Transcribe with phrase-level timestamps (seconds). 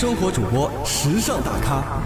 [0.00, 2.00] 生活主播，时尚大咖，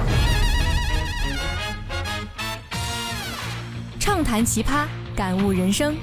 [4.01, 5.95] 畅谈奇葩，感悟人生，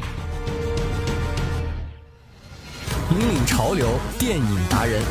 [3.09, 3.87] 引领潮流，
[4.19, 5.01] 电影达人，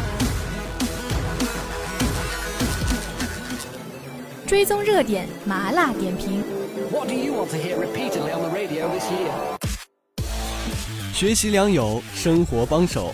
[4.47, 6.45] 追踪热点，麻辣点评。
[11.13, 13.13] 学习良友，生活帮手。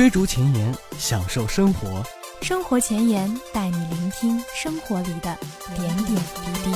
[0.00, 2.02] 追逐前沿，享受生活。
[2.40, 5.36] 生活前沿带你聆听生活里的
[5.76, 6.74] 点点滴滴。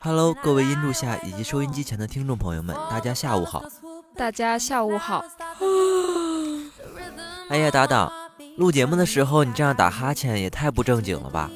[0.00, 3.64] Hello，各位音柱下以及收音机前的听众朋友们，大家下午好。
[4.14, 5.24] 大家下午好。
[7.48, 8.27] 哎呀，搭档。
[8.58, 11.48] 录节目的时候，你这样打哈欠也太不正经了吧？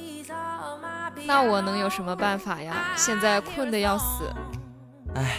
[1.27, 2.77] 那我能有什么办法呀？
[2.97, 4.33] 现在困得要死。
[5.17, 5.39] 哎，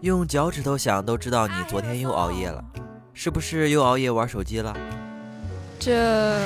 [0.00, 2.64] 用脚趾头想都知道你昨天又熬夜了，
[3.12, 4.74] 是不是又熬夜玩手机了？
[5.78, 6.40] 这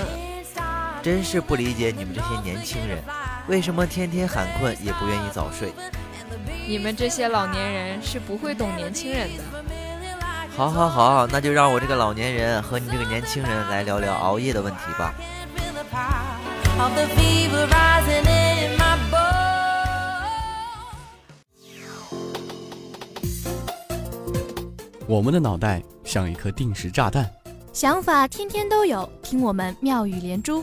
[1.01, 2.99] 真是不理解你们这些年轻人，
[3.47, 5.73] 为什么天天喊困也不愿意早睡？
[6.67, 9.45] 你们这些老年人是不会懂年轻人的。
[10.61, 15.15] 好，好，好，那就让我这个老年人和你这个年轻人来聊聊熬夜的问题吧。
[25.07, 27.27] 我们的脑袋像一颗定时炸弹，
[27.73, 30.63] 想法天天都有，听我们妙语连珠。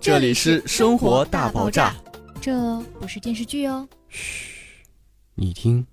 [0.00, 1.94] 这里是生活大爆炸，
[2.40, 3.86] 这不是电视剧哦。
[4.08, 4.54] 嘘，
[5.34, 5.86] 你听。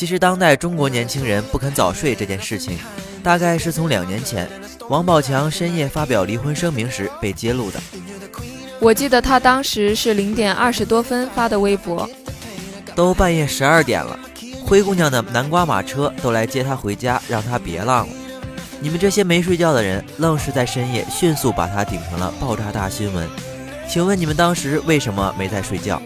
[0.00, 2.78] 其实，当代中国年轻人不肯早睡这件事情，
[3.22, 4.48] 大概是从两年前
[4.88, 7.78] 王宝强深夜发表离婚声明时被揭露的。
[8.78, 12.08] 我记得他当时是零点二十多分发的微博，
[12.94, 14.18] 都半夜十二点了，
[14.64, 18.14] 灰姑娘的南瓜马车都来接他回家，让他别浪了。
[18.80, 23.28] 你们这些没睡觉的人，愣是在深夜迅速把他顶成了爆炸大新闻。
[23.86, 26.00] 请问你们当时为什么没在睡觉？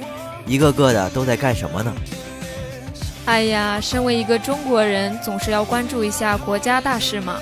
[0.46, 1.94] 一个个的都在干什么呢？
[3.26, 7.40] 哎呀，身为一个中国人，总是要关注一下国家大事嘛，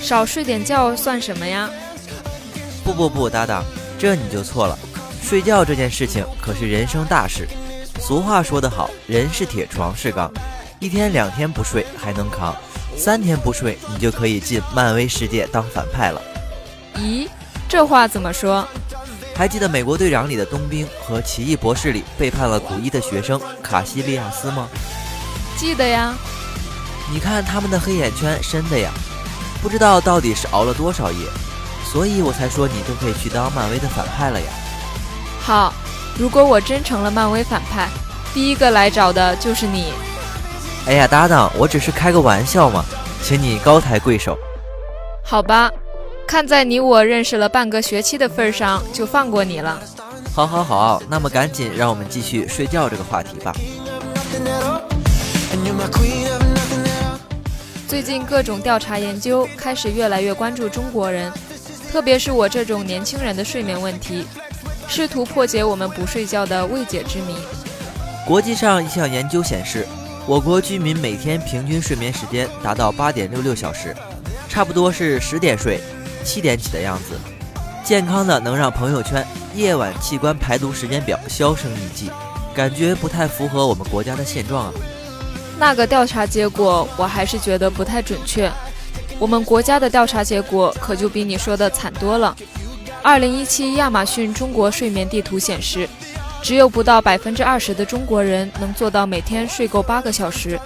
[0.00, 1.68] 少睡点觉算什么呀？
[2.82, 3.62] 不不不，搭档，
[3.98, 4.78] 这你就错了。
[5.22, 7.46] 睡觉这件事情可是人生大事。
[8.00, 10.32] 俗话说得好，人是铁，床是钢，
[10.80, 12.56] 一天两天不睡还能扛，
[12.96, 16.22] 三天不睡你就可以进漫威世界当反派了。
[16.94, 17.28] 咦，
[17.68, 18.66] 这话怎么说？
[19.36, 24.66] 还记得《美国队长》里的冬兵和《奇异博士》里背叛了古一的学生卡西利亚斯吗？
[25.58, 26.14] 记得呀，
[27.12, 28.92] 你看他们的黑眼圈深的呀，
[29.60, 31.26] 不知道到底是熬了多少夜，
[31.84, 34.46] 所以我才说你就可以去当漫威的反派了呀。
[35.40, 35.74] 好，
[36.16, 37.88] 如果我真成了漫威反派，
[38.32, 39.92] 第一个来找的就是你。
[40.86, 42.84] 哎呀，搭档，我只是开个玩笑嘛，
[43.20, 44.38] 请你高抬贵手。
[45.24, 45.68] 好吧，
[46.24, 49.76] 看在你我认识了半个学期的份上，就放过你了。
[50.32, 53.52] 好，好，好，那么赶紧让我们继续睡觉这个话题吧。
[57.86, 61.32] 最近各种调查研究开始越来越关注中国人，
[61.90, 64.24] 特别是我这种年轻人的睡眠问题，
[64.86, 67.34] 试图破解我们不睡觉的未解之谜。
[68.24, 69.86] 国际上一项研究显示，
[70.26, 73.96] 我国居民每天平均睡眠时间达到八点六六小时，
[74.48, 75.80] 差不多是十点睡，
[76.22, 77.18] 七点起的样子。
[77.82, 82.10] 健康的能让朋友圈夜晚器官排毒时间表销声匿迹，
[82.54, 84.72] 感觉不太符合我们国家的现状啊。
[85.58, 88.50] 那个调查结果我还是觉得不太准确，
[89.18, 92.34] 我们国家的调查结果可就比你说的惨多了。
[93.02, 95.88] 二零一七亚马逊中国睡眠地图显示，
[96.42, 100.58] 只有不到百分之二十的中国人能做到每天睡够八个小时，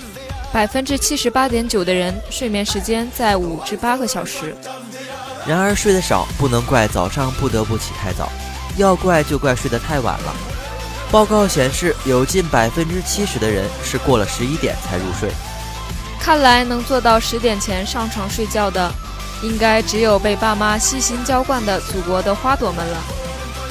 [0.52, 4.54] 百分之七十八点九的人睡眠时间在五至八个小时。
[5.46, 8.30] 然而睡得少不能怪早上不得不起太早，
[8.76, 10.51] 要怪就怪睡得太晚了。
[11.12, 15.30] 报告显示，有近百分之七十的人是过了十一点才入睡。
[16.18, 18.90] 看来能做到十点前上床睡觉的，
[19.42, 22.96] 应该只有被爸妈悉心浇灌的祖国的花朵们了。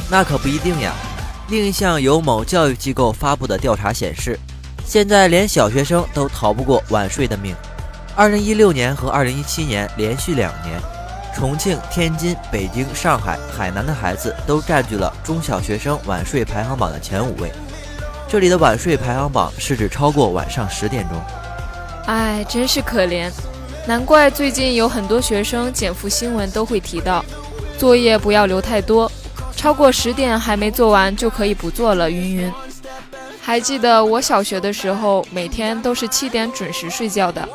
[0.08, 0.94] 那可不一定呀。
[1.48, 4.38] 另一项由某教育机构发布的调查显示，
[4.86, 7.56] 现在连小学生都逃不过晚睡的命。
[8.16, 10.80] 二零一六年和二零一七年连续两年，
[11.36, 17.52] 重庆、天津、北京、上海、海南的孩子都占据了中小学生晚睡排行榜的前五位。
[18.28, 21.22] 这里的晚睡排行榜是指超过晚上十点钟。
[22.06, 23.32] 哎，真是可怜，
[23.86, 27.24] 难怪最近有很多学生减负新闻都会提到，
[27.78, 29.12] 作业不要留太多，
[29.56, 32.54] 超过十点还没做完就可以不做了，云云。
[33.42, 37.48] 还记得我小学的时候，每天都是七点准时睡觉的。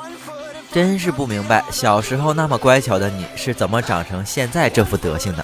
[0.76, 5.42] 真是不明白，小时候那么乖巧的你是怎么长成现在这副德行的？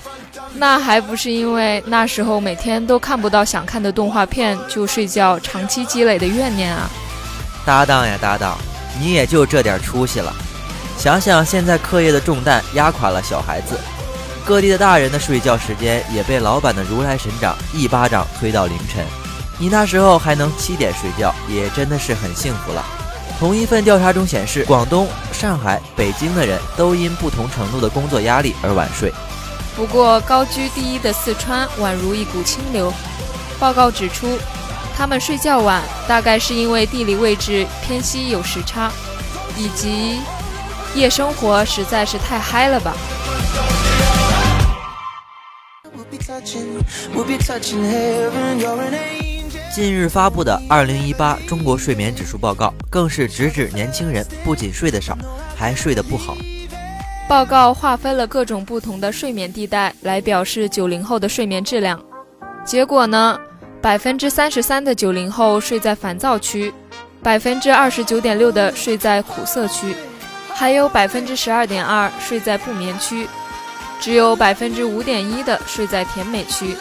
[0.53, 6.87] 那还不是因为那时候每天都看不到想看的动画片就睡觉，长期积累的怨念啊！
[7.65, 8.59] 搭档呀搭档，
[9.01, 10.31] 你也就这点出息了。
[10.99, 13.81] 想想现在课业的重担压垮了小孩子，
[14.45, 19.03] 各地的大人的睡觉时间也被老板的如来神掌一巴掌推到凌晨。
[19.59, 22.85] 你那时候还能七点睡觉，也真的是很幸福了。
[23.43, 29.13] 同一份调查中显示，广东、上海、北京的人都因不同程度的工作压力而晚睡。
[29.75, 32.95] 不过，高居第一的四川宛如一股清流。
[33.59, 34.39] 报告指出，
[34.97, 38.93] 他们睡觉晚，大概是因为地理位置偏西有时差，
[39.57, 40.21] 以及
[40.95, 42.95] 夜生活实在是太嗨了吧。
[49.73, 55.17] 近日发布的《二零一八中国睡眠指数报告》更是直指年轻人不仅睡得少，
[55.57, 56.37] 还睡得不好。
[57.27, 61.99] 报告划分了各种不同的睡眠地带来表示九零后的睡眠质量。
[62.67, 63.41] 结果呢，
[63.81, 66.71] 百分之三十三的九零后睡在烦躁区，
[67.23, 69.97] 百分之二十九点六的睡在苦涩区，
[70.53, 73.27] 还有百分之十二点二睡在不眠区，
[73.99, 76.77] 只有百分之五点一的睡在甜美区。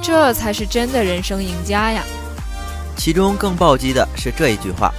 [0.00, 2.04] 这才是真的人生赢家呀！
[3.00, 4.92] 其中更暴击的是这一句话：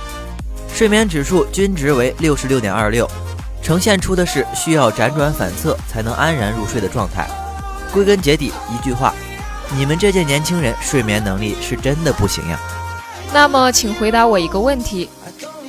[0.74, 3.08] 睡眠指数均值为六十六点二六，
[3.62, 7.30] 呈现出的是需要辗转反侧才能安然入睡的状态。
[7.94, 9.14] 归根结底，一句话：
[9.78, 12.60] 你们这届年轻人睡眠能力是真的不行呀。
[13.32, 15.08] 那么，请回答我一个问题：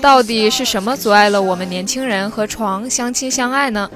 [0.01, 3.91] 到底是什么阻碍了我们年轻人和床相亲相爱呢？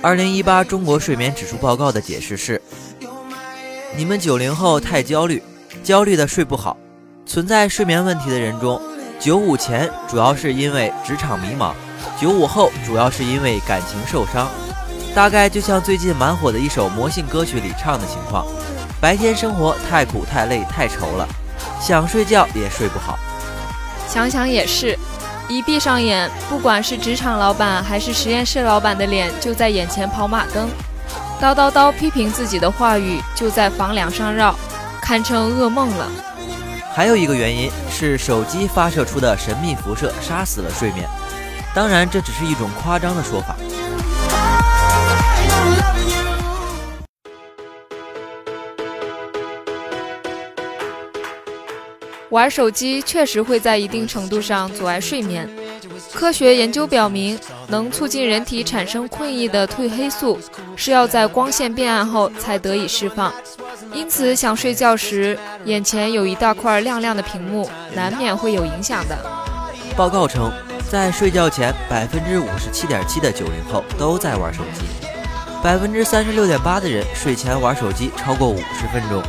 [0.00, 2.62] 二零一八中国睡眠指数报告的解释是：
[3.94, 5.42] 你们九零后太焦虑，
[5.84, 6.74] 焦虑的睡不好。
[7.24, 8.80] 存在睡眠问题的人中，
[9.18, 11.72] 九五前主要是因为职场迷茫，
[12.20, 14.48] 九五后主要是因为感情受伤。
[15.14, 18.44] 大概就像最近蛮火的一首魔性歌曲里唱的情况：
[19.00, 21.26] 白天生活太苦太累太愁了，
[21.80, 23.18] 想睡觉也睡不好。
[24.08, 24.98] 想想也是，
[25.48, 30.68] 一闭上眼，不管是职场老板还是实验室老板的脸就在眼前跑马灯，
[31.40, 34.54] 叨叨叨批评自己的话语就在房梁上绕，
[35.00, 36.08] 堪称噩梦了。
[36.94, 41.08] 还有一个原因是手机发射出的神秘辐射杀死了睡眠，
[41.74, 43.56] 当然这只是一种夸张的说法。
[52.28, 55.48] 玩手机确实会在一定程度上阻碍睡眠。
[56.12, 60.38] 科学研究表明，能促进人体产生困意的褪黑素
[60.76, 63.32] 是要在光线变暗后才得以释放。
[63.94, 69.16] 因此，想睡觉时，眼前有一大块亮亮的屏幕，难免会有影响的。
[69.96, 70.50] 报告称，
[70.90, 74.86] 在睡觉前，百分之五十七点七的九零后都在玩手机，
[75.62, 79.22] 百分之三十六点八的人睡前玩手机超过五十分钟，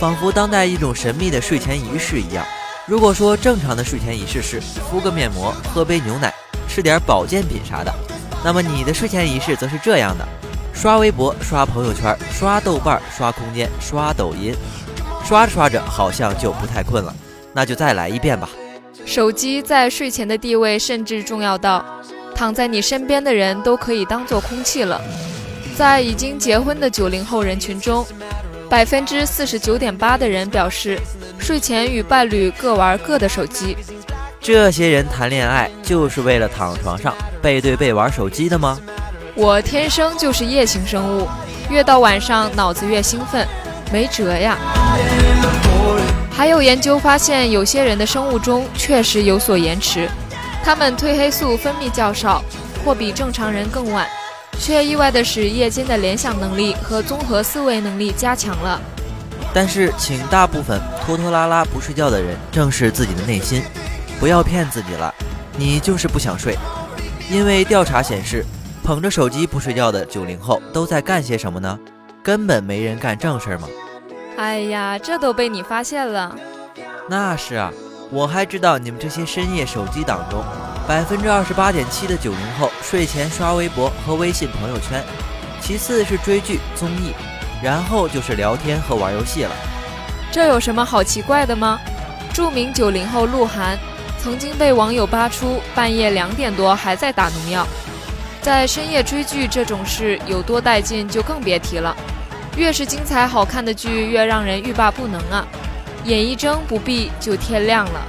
[0.00, 2.44] 仿佛当代一种神秘的睡前仪式一样。
[2.86, 6.34] 如果说正常的睡前仪式是敷个面膜、喝杯牛奶、
[6.68, 7.94] 吃点保健品啥的，
[8.44, 10.26] 那么你的睡前仪式则是这样的。
[10.72, 14.54] 刷微博、刷朋友圈、刷豆瓣、刷空间、刷抖音，
[15.24, 17.14] 刷着刷着好像就不太困了，
[17.52, 18.48] 那就再来一遍吧。
[19.04, 21.84] 手机在睡前的地位甚至重要到，
[22.34, 25.00] 躺在你身边的人都可以当做空气了。
[25.76, 28.06] 在已经结婚的九零后人群中，
[28.68, 30.98] 百分之四十九点八的人表示，
[31.38, 33.76] 睡前与伴侣各玩各的手机。
[34.40, 38.78] 这些人谈恋爱就是为了躺床上背对背玩手机的吗？
[39.34, 41.28] 我天生就是夜行生物，
[41.70, 43.46] 越到晚上脑子越兴奋，
[43.92, 44.58] 没辙呀。
[46.30, 50.08] 还有研究发现，有些人的生物钟确实有所延迟，
[50.64, 52.42] 他们褪黑素分泌较少，
[52.84, 54.06] 或比正常人更晚，
[54.58, 58.80] 却意外的使夜间的联想能力和综合思维能力加强了。
[59.52, 63.62] 但是，请大部分拖拖拉拉不睡觉的人正视自己的内心，
[64.18, 65.14] 不要骗自己了，
[65.56, 66.56] 你就是不想睡，
[67.30, 68.44] 因为调查显示。
[68.90, 71.78] 捧着手机不睡觉的九零后都在干些什么呢？
[72.24, 73.68] 根本没人干正事儿吗？
[74.36, 76.36] 哎呀，这都被你发现了。
[77.08, 77.72] 那是啊，
[78.10, 80.42] 我还知道你们这些深夜手机党中，
[80.88, 85.04] 百分之二十八点七的九零后睡前刷微博和微信朋友圈，
[85.60, 87.12] 其次是追剧综艺，
[87.62, 89.52] 然后就是聊天和玩游戏了。
[90.32, 91.78] 这有什么好奇怪的吗？
[92.34, 93.78] 著名九零后鹿晗
[94.18, 97.64] 曾经被网友扒出半夜两点多还在打农药，
[98.42, 101.94] 在深夜追剧这种事有多带劲就更别提了。
[102.56, 105.46] 越是精彩好看的剧，越让人欲罢不能啊！
[106.04, 108.00] 眼一睁不闭就天亮了。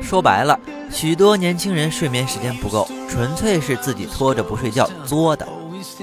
[0.00, 0.58] 说白了，
[0.90, 5.46] 许多年轻人睡眠时间不够，纯粹是自己拖着不睡觉作的。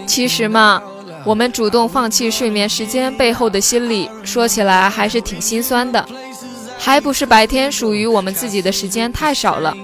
[0.05, 0.83] 其实嘛，
[1.25, 6.05] 我们主动放弃睡眠时间背后的心理，说起来还是挺心酸的。
[6.77, 9.75] 还不是白天属于我们自己的时间太少了，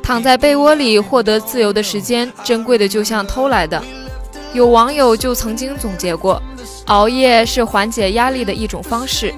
[0.00, 3.82] 躺在被窝里获得自由的时间，珍贵的就像偷来的。
[4.52, 6.40] 有网友就曾经总结过，
[6.86, 9.34] 熬夜是缓解压力的一种方式。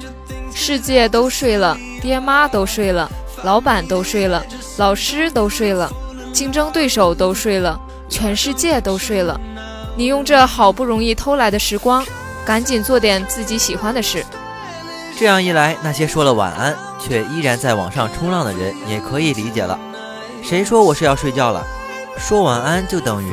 [0.55, 3.11] 世界都睡了，爹妈都睡了。
[3.45, 4.45] 老板都睡了，
[4.77, 5.91] 老师都睡了，
[6.35, 7.81] 竞争对手都睡了，
[8.11, 9.41] 全世界都睡了。
[9.97, 12.05] 你用这好不容易偷来的时光，
[12.45, 14.25] 赶紧做点自己喜欢的事。
[15.19, 19.79] 这样一来，那些说了晚安却依然在网上冲浪的人也可以理解了。
[20.43, 21.63] 谁说我是要睡觉了？
[22.17, 23.31] 说晚安就等于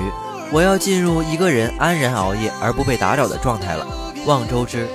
[0.52, 3.88] 我要进入一个人安然熬夜而不被打扰的状态了。
[4.26, 4.88] 望周知。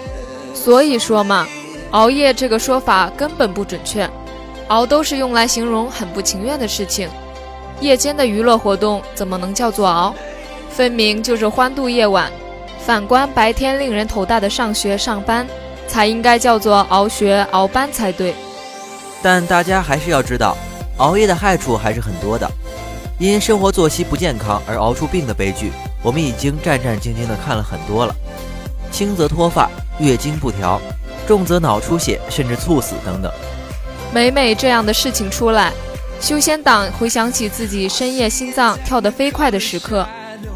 [0.55, 1.47] 所以说嘛，
[1.93, 4.09] 熬夜这个说法根本不准确。
[4.69, 7.09] 熬都是用来形容很不情愿的事情，
[7.81, 10.15] 夜间的娱乐活动怎么能叫做熬？
[10.73, 12.31] 分明就是欢度夜晚。
[12.85, 15.47] 反观白天令人头大的上学上班，
[15.87, 18.35] 才应该叫做熬学熬班才对。
[19.23, 20.57] 但大家还是要知道，
[20.97, 22.51] 熬夜的害处还是很多的。
[23.19, 25.71] 因生活作息不健康而熬出病的悲剧，
[26.03, 28.13] 我们已经战战兢兢地看了很多了。
[28.91, 30.81] 轻则脱发、月经不调，
[31.25, 33.31] 重则脑出血，甚至猝死等等。
[34.13, 35.73] 每每这样的事情出来，
[36.21, 40.05] 修仙党回想起自己深夜心脏跳得飞快的时刻，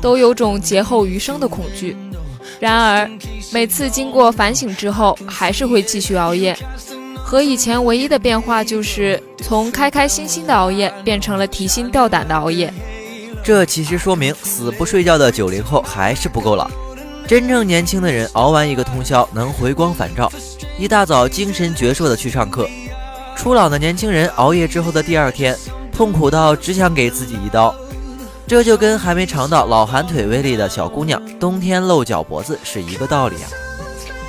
[0.00, 1.97] 都有种劫后余生的恐惧。
[2.59, 3.11] 然而，
[3.52, 6.57] 每次经过反省之后，还是会继续熬夜。
[7.23, 12.73] 和以前唯一的变化就是从开开心心的熬夜变成了提心吊胆的熬夜。
[13.43, 16.71] 这其实说明死不睡觉的九零后还是不够老。
[17.26, 20.31] 真正年轻的人熬完一个通宵能回光返照，
[20.78, 22.69] 一大早精神矍铄的去上课。
[23.37, 25.57] 初老的年轻人熬夜之后的第二天，
[25.93, 27.75] 痛苦到只想给自己一刀，
[28.49, 33.50] 这就跟还没尝到老寒腿威力的小姑娘冬天露脚脖子是一个道理啊。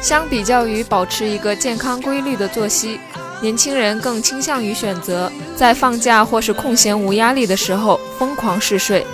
[0.02, 3.00] 相比较于保持一个健康规律的作息，
[3.42, 9.06] 年轻人更倾向于选择在放假或是空闲无压力的时候疯狂嗜睡。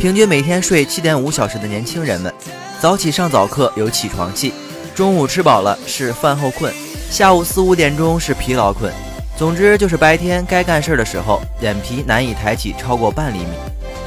[0.00, 2.34] 平均每天睡七点五小时的年轻人们，
[2.80, 4.52] 早起上早课有起床气，
[4.96, 6.72] 中午吃饱了是饭后困，
[7.08, 8.92] 下午四五点钟是疲劳困。
[9.36, 13.52] 总之就是白天该干事的时候，眼皮难以抬起超过半厘米，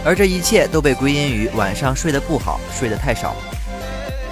[0.06, 3.36] 而这一切都被归因于晚上睡得不好，睡得太少。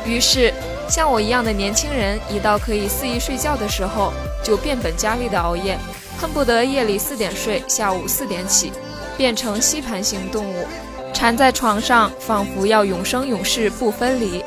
[0.06, 0.54] 于是，
[0.90, 4.12] 像我一样的年轻人，一到可以肆意睡觉的时候，
[4.44, 5.78] 就变本加厉的熬夜，
[6.20, 8.74] 恨不得夜里四点睡，下午四点起，
[9.16, 10.68] 变成吸盘型动物，
[11.14, 14.44] 缠在床上，仿佛要永生永世不分离。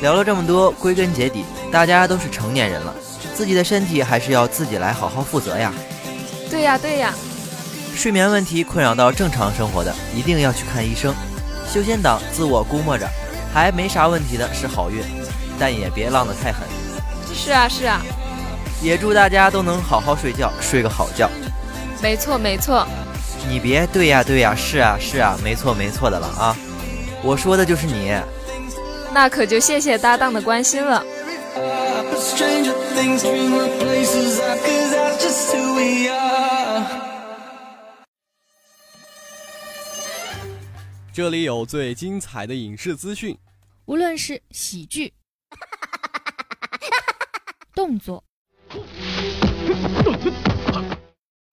[0.00, 2.94] 聊了这么多，归根结底，大家都是成年人了。
[3.34, 5.72] 自己的身体还是要自己来好好负责呀。
[6.50, 7.14] 对呀对呀，
[8.00, 11.14] 睡眠问题困扰到正常生活的，一定要去看医生。
[11.70, 13.06] 修仙党自我估摸着
[13.52, 15.02] 还没啥问题的是好运，
[15.58, 16.66] 但也别浪得太狠。
[17.34, 18.00] 是啊是啊，
[18.80, 21.28] 也祝大家都能好好睡觉，睡个好觉。
[22.00, 22.86] 没错没错，
[23.46, 26.56] 你别对呀对呀，是啊是啊，没错没错的了啊。
[27.22, 28.14] 我说的就是你。
[29.12, 31.04] 那可就谢谢搭档的关心了。
[41.12, 43.36] 这里有最精彩的影视资讯，
[43.86, 45.12] 无论是喜剧、
[47.74, 48.22] 动作、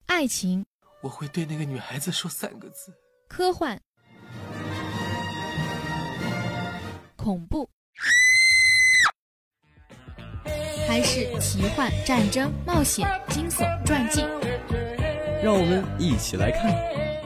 [0.05, 0.63] 爱情，
[1.01, 2.93] 我会对那个女孩子说三个字：
[3.27, 3.81] 科幻、
[7.15, 7.67] 恐怖。
[10.87, 14.21] 还是奇幻、战争、冒险、惊悚、传记，
[15.43, 17.16] 让我们一起来看。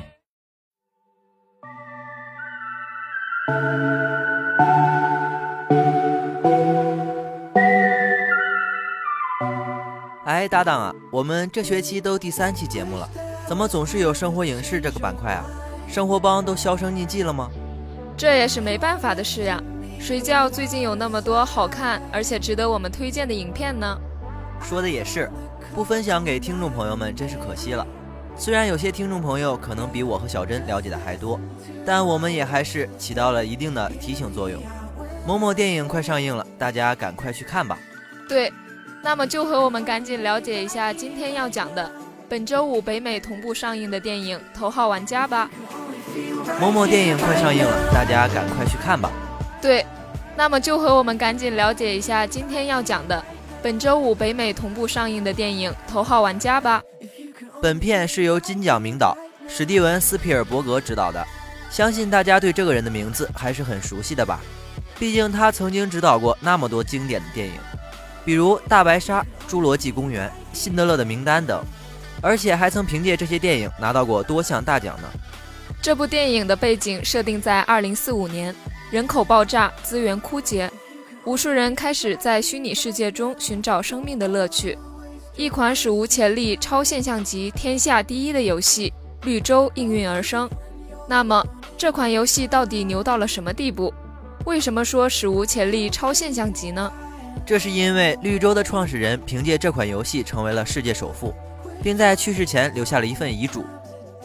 [10.26, 13.08] 哎，搭档啊，我们这学期都第三期节目了，
[13.48, 15.46] 怎么总是有生活影视这个板块啊？
[15.88, 17.50] 生活帮都销声匿迹了吗？
[18.18, 19.62] 这也是没办法的事呀。
[20.00, 24.00] 谁叫最近有那么多好看而且值得我们推荐的影片呢？
[24.62, 25.30] 说的也是，
[25.76, 27.86] 不分享给听众朋友们真是可惜了。
[28.38, 31.40] 虽然有些听众朋友可能比我和小珍了解的还多，
[31.86, 34.62] 但我们也还是起到了一定的提醒作用。
[35.28, 37.78] 某某电影快上映了，大家赶快去看吧。
[38.28, 38.52] 对，
[39.04, 41.92] 那么就和我们赶紧了解一下今天要讲的
[42.28, 45.50] 本周五北美同步上映的电影《头号玩家》吧。
[46.60, 49.12] 某某电影快上映了，大家赶快去看吧。
[49.62, 49.86] 对，
[50.36, 53.24] 那么就和我们赶紧了解一下今天要讲的
[53.62, 56.82] 本周五北美同步上映的电影《头号玩家》吧。
[57.62, 59.16] 本片是由金奖名导
[59.48, 61.24] 史蒂文·斯皮尔伯格执导的，
[61.70, 64.40] 相信大家对这个人的名字还是很熟悉的吧？
[64.98, 67.54] 毕竟他曾经执导过那么多经典的电影，
[68.26, 70.28] 比如《大白鲨》《侏罗纪公园》
[70.58, 71.64] 《辛德勒的名单》等，
[72.20, 75.08] 而且还曾凭借这些电影拿到过多项大奖呢。
[75.84, 78.56] 这部电影的背景设定在2045年，
[78.90, 80.72] 人口爆炸，资源枯竭，
[81.26, 84.76] 无数人开始在虚拟世界中寻找生命的乐趣。
[85.38, 88.94] 一款史无前例、超现象级、天下第一的游戏
[89.26, 90.50] 《绿洲》应运而生。
[91.08, 91.42] 那么，
[91.78, 93.94] 这款游戏到底牛到了什么地步？
[94.46, 96.92] 为什么说史无前例、超现象级呢？
[97.46, 101.34] 这是因为绿洲的创始人凭借这款游戏成为了世界首富，
[101.82, 103.64] 并在去世前留下了一份遗嘱。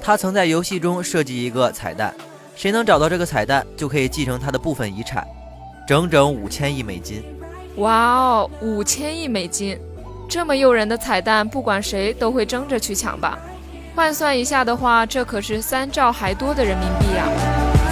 [0.00, 2.12] 他曾在游戏中设计一个彩蛋，
[2.56, 5.24] 谁能找到这个彩蛋，就可以继承他的部分遗产，
[5.86, 7.22] 整整五千亿美金。
[7.76, 9.78] 哇哦，五千亿美金！
[10.28, 13.38] 这么诱人的彩蛋，不管谁都会争着去抢吧？
[13.94, 17.24] 换算一下的话，这可是三兆还多的人民币呀！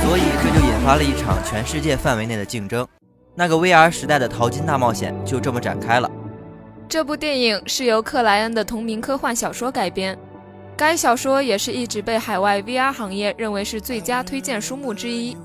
[0.05, 2.87] 所以这就引发了一场全世界范围内的竞争，
[3.35, 6.11] 那个 VR 时代的淘金大冒险就这么展开了。
[6.89, 10.17] 这部电影是由克莱恩的同名科幻小说改编。
[10.77, 15.37] 该小说也是一直被海外 VR 行业认为是最佳推荐书目之一。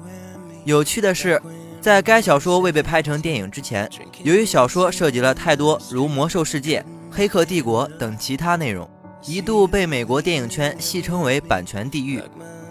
[0.66, 1.42] 有趣的是，
[1.82, 3.90] 在该小说未被拍成电影之前，
[4.24, 8.88] 由于小说涉及了太多如《魔兽世界》《黑客帝国》等其他内容，
[9.26, 12.22] 一度被美国电影圈戏称为“版权地狱”。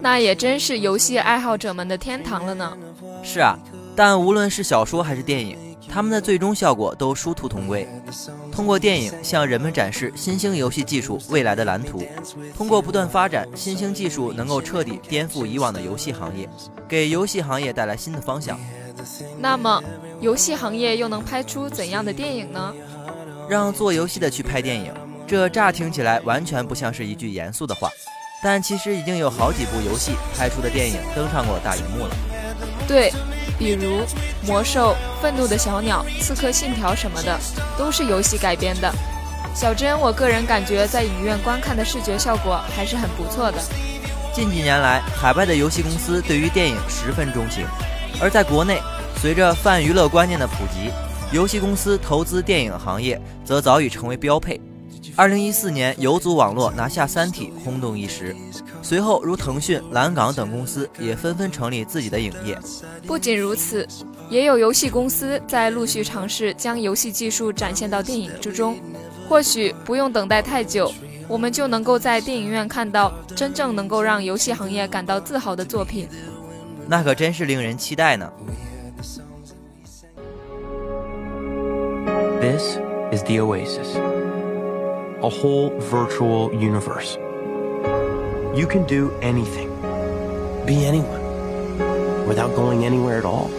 [0.00, 2.76] 那也真是游戏爱好者们的天堂了呢。
[3.22, 3.58] 是啊，
[3.96, 5.56] 但无论是小说还是电影。
[5.90, 7.88] 他们的最终效果都殊途同归，
[8.52, 12.04] 通过电影向人们展示新兴游戏技术未来的蓝图。
[12.54, 16.46] 通过不断发展新兴技术，能够彻底颠覆以往的游戏行业，
[16.86, 18.60] 给游戏行业带来新的方向。
[19.38, 19.82] 那么，
[20.20, 22.74] 游戏行业又能拍出怎样的电影呢？
[23.48, 24.92] 让做游戏的去拍电影，
[25.26, 27.88] 这乍听起来完全不像是一句严肃的话，
[28.42, 32.16] 但其实已经有好几部游戏拍出的电影登上过大荧幕了。
[32.86, 33.12] 对。
[33.58, 34.02] 比如
[34.46, 37.36] 《魔兽》《愤怒的小鸟》《刺客信条》什么的，
[37.76, 38.88] 都是游戏改编的。
[39.52, 43.58] 小珍，我个人感觉在影院观看的视觉效果还是很不错的。
[44.32, 47.66] 近几年来，海外的游戏公司对于电影十分钟情，
[48.20, 48.80] 而在国内，
[49.16, 50.90] 随着泛娱乐观念的普及，
[51.32, 54.60] 游戏公司投资电影行业则早已成为标配。
[55.14, 58.34] 二零一四年，游族网络拿下《三体》，轰动一时。
[58.82, 62.58] 随后，如腾讯、蓝港等公司也纷纷成立自己的影业。
[63.06, 63.86] 不仅如此，
[64.28, 68.76] 也有游戏公司在陆续尝试将游戏技术展现到电影之中。
[69.28, 70.92] 或许不用等待太久，
[71.28, 76.08] 我们就能够在电影院看到真正能够让游戏行业感到自豪的作品。
[76.90, 78.32] 那可真是令人期待呢。
[82.40, 82.78] This
[83.12, 83.94] is the Oasis,
[85.20, 87.18] a whole virtual universe.
[88.54, 89.68] You can do anything,
[90.64, 91.20] be anyone,
[92.26, 93.50] without going anywhere at all.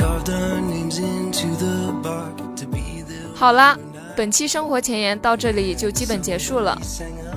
[0.00, 0.24] Our
[3.34, 3.78] 好啦，
[4.16, 6.78] 本期生活前沿到这里就基本结束了。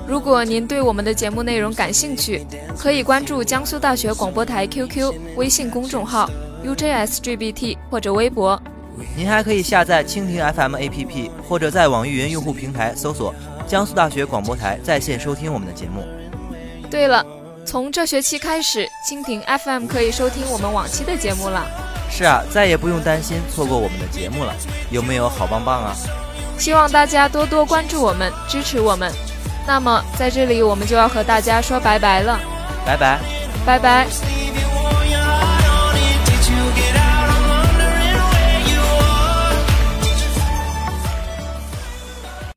[0.06, 2.46] 如果您对我们的节目内容感兴趣，
[2.78, 6.28] 可以关注江苏大学广播台 QQ 微信公众号
[6.62, 8.60] UJSGBT 或者微博。
[9.16, 13.34] 您还可以下载蜻蜓 FM APP，或者在网易云用户平台搜索
[13.66, 16.04] “江苏大学广播台”在线收听我们的节目。
[16.90, 17.24] 对了，
[17.64, 21.66] 从这学期开始，蜻蜓 FM 可以收听我们往期的节目了。
[22.10, 24.54] 是啊，再也不用担心错过我们的节目了。
[24.90, 25.96] 有没有好棒棒啊？
[26.58, 29.10] 希望大家多多关注我们，支持我们。
[29.66, 32.38] 那么在这里，我们就要和大家说拜拜了。
[32.84, 33.18] 拜拜，
[33.64, 34.33] 拜拜。